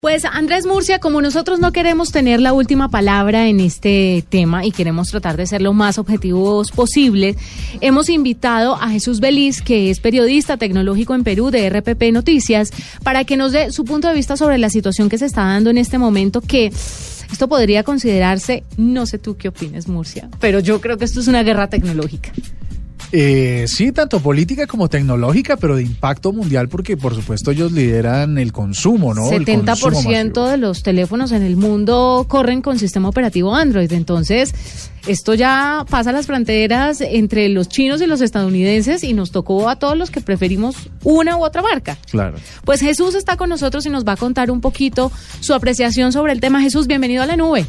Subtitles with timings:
[0.00, 4.70] Pues Andrés Murcia, como nosotros no queremos tener la última palabra en este tema y
[4.70, 7.34] queremos tratar de ser lo más objetivos posible,
[7.80, 12.70] hemos invitado a Jesús Beliz, que es periodista tecnológico en Perú de RPP Noticias,
[13.02, 15.70] para que nos dé su punto de vista sobre la situación que se está dando
[15.70, 20.80] en este momento que esto podría considerarse, no sé tú qué opinas Murcia, pero yo
[20.80, 22.30] creo que esto es una guerra tecnológica.
[23.12, 28.36] Eh, sí, tanto política como tecnológica, pero de impacto mundial porque por supuesto ellos lideran
[28.38, 29.30] el consumo, ¿no?
[29.30, 34.52] El 70% consumo de los teléfonos en el mundo corren con sistema operativo Android, entonces
[35.06, 39.76] esto ya pasa las fronteras entre los chinos y los estadounidenses y nos tocó a
[39.76, 41.96] todos los que preferimos una u otra marca.
[42.10, 42.36] Claro.
[42.64, 46.32] Pues Jesús está con nosotros y nos va a contar un poquito su apreciación sobre
[46.32, 46.60] el tema.
[46.60, 47.66] Jesús, bienvenido a la nube.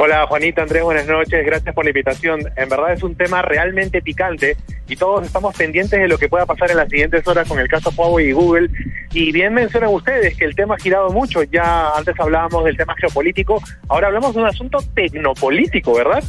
[0.00, 2.40] Hola Juanita, Andrés, buenas noches, gracias por la invitación.
[2.54, 4.56] En verdad es un tema realmente picante
[4.88, 7.66] y todos estamos pendientes de lo que pueda pasar en las siguientes horas con el
[7.66, 8.70] caso Huawei y Google.
[9.12, 12.94] Y bien mencionan ustedes que el tema ha girado mucho, ya antes hablábamos del tema
[12.96, 16.22] geopolítico, ahora hablamos de un asunto tecnopolítico, ¿verdad?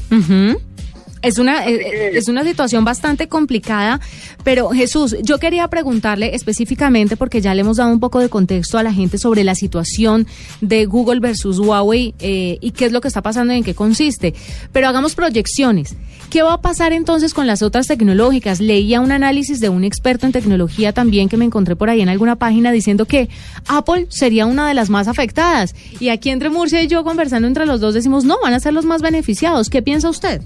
[1.22, 1.78] Es una, eh,
[2.12, 4.00] que- es una situación bastante complicada,
[4.44, 8.78] pero Jesús, yo quería preguntarle específicamente, porque ya le hemos dado un poco de contexto
[8.78, 10.28] a la gente sobre la situación
[10.62, 13.74] de Google versus Huawei eh, y qué es lo que está pasando y en qué
[13.76, 14.34] consiste.
[14.72, 15.96] Pero hagamos proyecciones.
[16.30, 18.60] ¿Qué va a pasar entonces con las otras tecnológicas?
[18.62, 22.10] Leía un análisis de un experto en tecnología también que me encontré por ahí en
[22.10, 23.30] alguna página diciendo que
[23.68, 25.74] Apple sería una de las más afectadas.
[26.00, 28.74] Y aquí entre Murcia y yo conversando entre los dos decimos, no, van a ser
[28.74, 29.70] los más beneficiados.
[29.70, 30.42] ¿Qué piensa usted?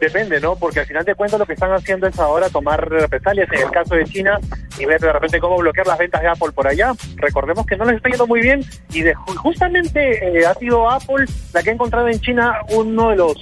[0.00, 0.54] Depende, ¿no?
[0.54, 3.70] Porque al final de cuentas lo que están haciendo es ahora tomar represalias en el
[3.70, 4.38] caso de China
[4.78, 6.92] y ver de repente cómo bloquear las ventas de Apple por allá.
[7.16, 11.24] Recordemos que no les está yendo muy bien y de, justamente eh, ha sido Apple
[11.52, 13.34] la que ha encontrado en China uno de los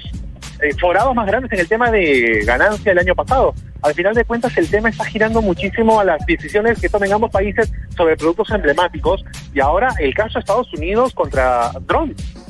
[0.62, 3.54] eh, forados más grandes en el tema de ganancia el año pasado.
[3.82, 7.31] Al final de cuentas el tema está girando muchísimo a las decisiones que tomen ambos
[7.31, 12.45] países sobre productos emblemáticos y ahora el caso de Estados Unidos contra drones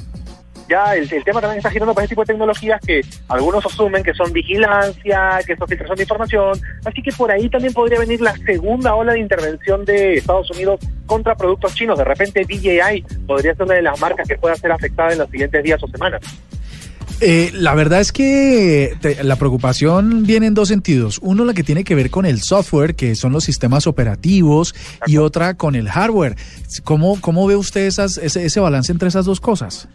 [0.69, 4.03] ya el, el tema también está girando para ese tipo de tecnologías que algunos asumen
[4.03, 8.21] que son vigilancia, que son filtración de información, así que por ahí también podría venir
[8.21, 11.97] la segunda ola de intervención de Estados Unidos contra productos chinos.
[11.99, 15.31] De repente DJI podría ser una de las marcas que pueda ser afectada en los
[15.31, 16.21] siguientes días o semanas.
[17.22, 21.19] Eh, la verdad es que te- la preocupación viene en dos sentidos.
[21.22, 24.75] Uno, la que tiene que ver con el software, que son los sistemas operativos,
[25.06, 26.37] y otra con el hardware.
[26.84, 29.88] ¿Cómo, cómo ve usted esas, ese, ese balance entre esas dos cosas?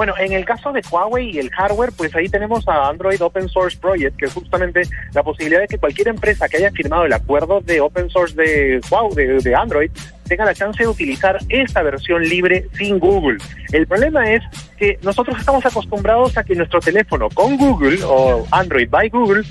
[0.00, 3.50] Bueno, en el caso de Huawei y el hardware, pues ahí tenemos a Android Open
[3.50, 4.80] Source Project, que es justamente
[5.12, 8.80] la posibilidad de que cualquier empresa que haya firmado el acuerdo de open source de
[8.90, 9.90] Huawei, de, de Android,
[10.30, 13.38] tenga la chance de utilizar esta versión libre sin Google.
[13.72, 14.42] El problema es
[14.78, 19.42] que nosotros estamos acostumbrados a que nuestro teléfono con Google o Android by Google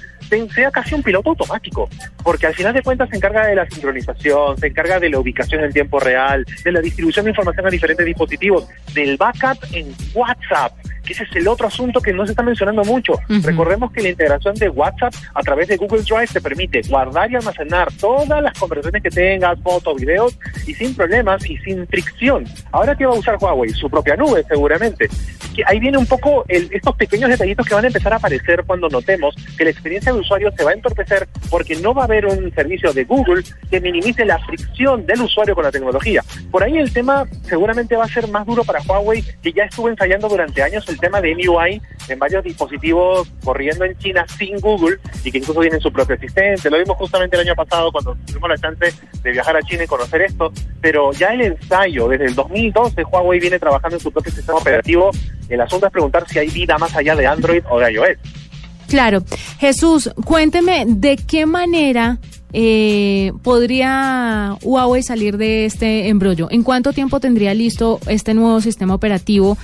[0.53, 1.89] sea casi un piloto automático,
[2.23, 5.63] porque al final de cuentas se encarga de la sincronización, se encarga de la ubicación
[5.63, 10.73] en tiempo real, de la distribución de información a diferentes dispositivos, del backup en WhatsApp,
[11.03, 13.13] que ese es el otro asunto que no se está mencionando mucho.
[13.41, 17.35] Recordemos que la integración de WhatsApp a través de Google Drive te permite guardar y
[17.35, 20.37] almacenar todas las conversaciones que tengas, fotos, videos,
[20.69, 22.45] y sin problemas y sin fricción.
[22.71, 23.69] Ahora, ¿qué va a usar Huawei?
[23.71, 25.09] Su propia nube, seguramente.
[25.55, 28.63] Que ahí viene un poco el- estos pequeños detallitos que van a empezar a aparecer
[28.65, 32.05] cuando notemos que la experiencia de usuario se va a entorpecer porque no va a
[32.05, 36.23] haber un servicio de Google que minimice la fricción del usuario con la tecnología.
[36.51, 39.89] Por ahí el tema seguramente va a ser más duro para Huawei, que ya estuvo
[39.89, 44.97] ensayando durante años el tema de MIUI en varios dispositivos corriendo en China sin Google
[45.23, 46.69] y que incluso tienen su propio asistente.
[46.69, 48.93] Lo vimos justamente el año pasado cuando tuvimos la chance
[49.23, 53.39] de viajar a China y conocer esto, pero ya el ensayo desde el 2012 Huawei
[53.39, 55.11] viene trabajando en su propio sistema operativo.
[55.49, 58.17] El asunto es preguntar si hay vida más allá de Android o de iOS.
[58.87, 59.23] Claro.
[59.59, 62.17] Jesús, cuénteme de qué manera
[62.53, 66.47] eh, podría Huawei salir de este embrollo.
[66.49, 69.57] ¿En cuánto tiempo tendría listo este nuevo sistema operativo?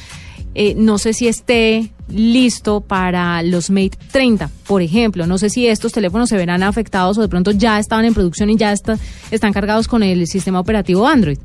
[0.54, 5.26] Eh, no sé si esté listo para los Mate 30, por ejemplo.
[5.28, 8.50] No sé si estos teléfonos se verán afectados o de pronto ya estaban en producción
[8.50, 8.98] y ya está-
[9.32, 11.38] están cargados con el sistema operativo Android.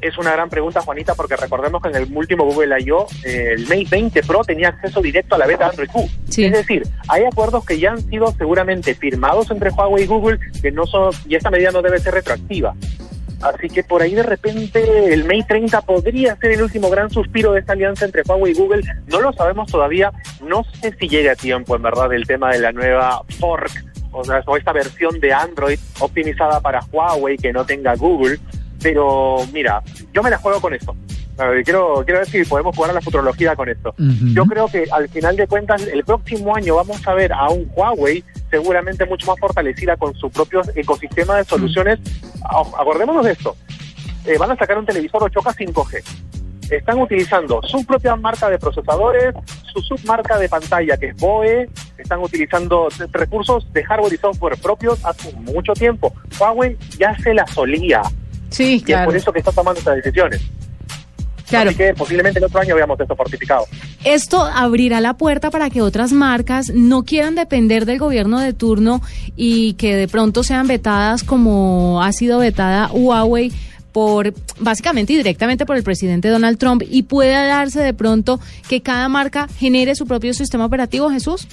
[0.00, 3.62] Es una gran pregunta, Juanita, porque recordemos que en el último Google I.O., eh, el
[3.68, 6.08] Mate 20 Pro tenía acceso directo a la beta Android Q.
[6.28, 6.44] Sí.
[6.44, 10.72] Es decir, hay acuerdos que ya han sido seguramente firmados entre Huawei y Google, que
[10.72, 12.74] no son, y esta medida no debe ser retroactiva.
[13.42, 17.52] Así que por ahí de repente el May 30 podría ser el último gran suspiro
[17.52, 18.82] de esta alianza entre Huawei y Google.
[19.08, 20.12] No lo sabemos todavía.
[20.46, 24.24] No sé si llega a tiempo, en verdad, el tema de la nueva fork, o
[24.24, 28.38] sea, o esta versión de Android optimizada para Huawei que no tenga Google.
[28.80, 30.94] Pero mira, yo me la juego con esto.
[31.64, 33.94] Quiero, quiero ver si podemos jugar a la futurología con esto.
[33.98, 37.68] Yo creo que al final de cuentas, el próximo año vamos a ver a un
[37.74, 41.98] Huawei seguramente mucho más fortalecida con su propio ecosistema de soluciones.
[42.44, 43.56] Acordémonos de esto.
[44.26, 46.02] Eh, van a sacar un televisor 8K 5G.
[46.70, 49.34] Están utilizando su propia marca de procesadores,
[49.72, 55.02] su submarca de pantalla que es BOE, están utilizando recursos de hardware y software propios
[55.02, 56.12] hace mucho tiempo.
[56.38, 58.02] Huawei ya se la solía.
[58.50, 60.42] Sí, y es por eso que está tomando estas decisiones.
[61.52, 61.68] Claro.
[61.68, 63.66] Así que posiblemente el otro año veamos esto fortificado.
[64.04, 69.02] Esto abrirá la puerta para que otras marcas no quieran depender del gobierno de turno
[69.36, 73.52] y que de pronto sean vetadas como ha sido vetada Huawei
[73.92, 78.80] por básicamente y directamente por el presidente Donald Trump y pueda darse de pronto que
[78.80, 81.46] cada marca genere su propio sistema operativo, Jesús.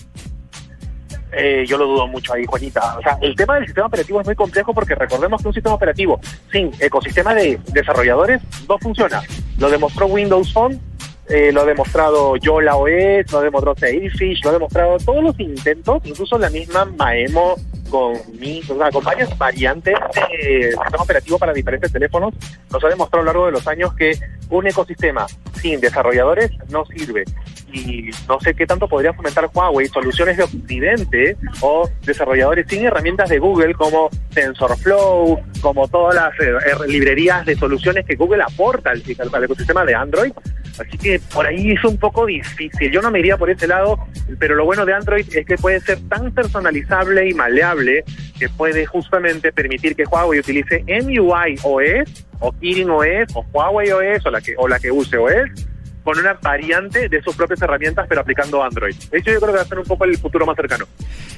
[1.32, 2.98] Eh, yo lo dudo mucho ahí, Juanita.
[2.98, 5.76] O sea, el tema del sistema operativo es muy complejo porque recordemos que un sistema
[5.76, 6.20] operativo
[6.52, 9.22] sin ecosistema de desarrolladores no funciona.
[9.60, 10.80] Lo demostró Windows Phone,
[11.28, 15.40] eh, lo ha demostrado Yola OS, lo ha demostrado Sailfish, lo ha demostrado todos los
[15.40, 17.56] intentos, incluso la misma Maemo
[17.90, 22.34] con, mi, o sea, con varias variantes de sistema operativo para diferentes teléfonos,
[22.72, 24.18] nos ha demostrado a lo largo de los años que
[24.50, 25.28] un ecosistema
[25.62, 27.26] sin desarrolladores no sirve
[27.72, 33.30] y no sé qué tanto podría fomentar Huawei soluciones de Occidente o desarrolladores sin herramientas
[33.30, 38.92] de Google como TensorFlow, como todas las eh, eh, librerías de soluciones que Google aporta
[38.92, 40.32] al, al, ecosistema de Android.
[40.80, 42.90] Así que por ahí es un poco difícil.
[42.92, 44.00] Yo no me iría por ese lado,
[44.40, 48.06] pero lo bueno de Android es que puede ser tan personalizable y maleable
[48.40, 54.26] que puede justamente permitir que Huawei utilice MUI OS o Kirin OS o Huawei OS
[54.26, 55.69] o la que, o la que use OS
[56.10, 58.96] con una variante de sus propias herramientas, pero aplicando Android.
[59.12, 60.86] Eso yo creo que va a ser un poco el futuro más cercano.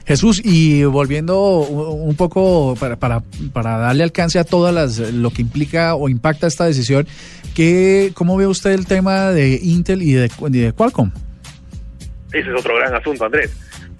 [0.06, 3.21] Jesús, y volviendo un poco para, para,
[3.51, 7.06] para darle alcance a todas las lo que implica o impacta esta decisión,
[7.53, 11.12] ¿qué, ¿cómo ve usted el tema de Intel y de, y de Qualcomm?
[12.31, 13.51] Ese es otro gran asunto, Andrés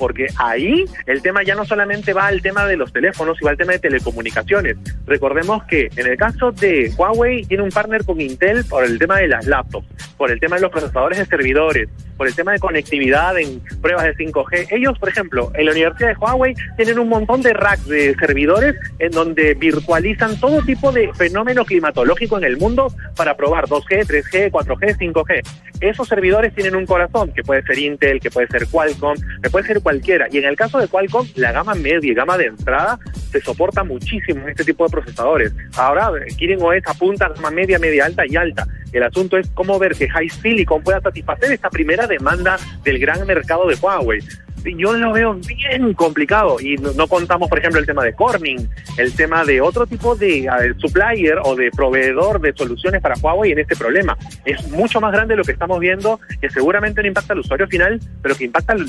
[0.01, 3.57] porque ahí el tema ya no solamente va al tema de los teléfonos, sino al
[3.57, 4.75] tema de telecomunicaciones.
[5.06, 9.19] Recordemos que en el caso de Huawei tiene un partner con Intel por el tema
[9.19, 9.86] de las laptops,
[10.18, 11.88] por el tema de los procesadores de servidores,
[12.21, 14.68] por el tema de conectividad en pruebas de 5G.
[14.69, 18.75] Ellos, por ejemplo, en la Universidad de Huawei tienen un montón de racks de servidores
[19.00, 24.51] en donde virtualizan todo tipo de fenómeno climatológico en el mundo para probar 2G, 3G,
[24.51, 25.41] 4G, 5G.
[25.79, 29.65] Esos servidores tienen un corazón, que puede ser Intel, que puede ser Qualcomm, que puede
[29.65, 30.27] ser cualquiera.
[30.29, 33.00] Y en el caso de Qualcomm, la gama media y gama de entrada
[33.31, 35.53] se soporta muchísimo en este tipo de procesadores.
[35.75, 38.67] Ahora, Kirin OS apunta a gama media, media alta y alta.
[38.91, 43.25] El asunto es cómo ver que High Silicon pueda satisfacer esta primera demanda del gran
[43.25, 44.19] mercado de Huawei
[44.63, 49.13] yo lo veo bien complicado y no, contamos, por ejemplo, el tema de Corning, el
[49.13, 50.47] tema de otro tipo de
[50.77, 54.17] supplier o de proveedor de soluciones para Huawei en este problema.
[54.45, 57.99] Es mucho más grande lo que estamos viendo, que seguramente no impacta al usuario final,
[58.21, 58.85] pero que impacta al,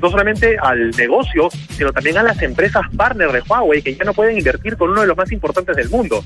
[0.00, 4.14] no solamente al negocio, sino también a las empresas partner de Huawei que ya no
[4.14, 6.22] pueden invertir con uno de los más importantes del mundo.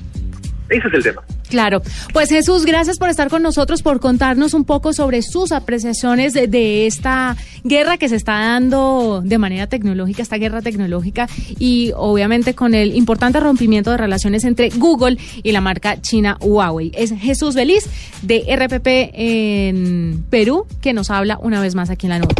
[0.71, 1.21] Ese es el tema.
[1.49, 1.81] Claro.
[2.13, 6.87] Pues Jesús, gracias por estar con nosotros, por contarnos un poco sobre sus apreciaciones de,
[6.87, 11.27] esta guerra que se está dando de manera tecnológica, esta guerra tecnológica
[11.59, 16.91] y obviamente con el importante rompimiento de relaciones entre Google y la marca china Huawei.
[16.95, 17.89] Es Jesús Feliz
[18.21, 22.33] de RPP en Perú que nos habla una vez más aquí en la nube.